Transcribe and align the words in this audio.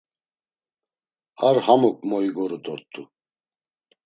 Ar 1.47 1.57
hamuk 1.65 1.97
moigoru 2.09 2.57
dort̆u. 2.65 3.01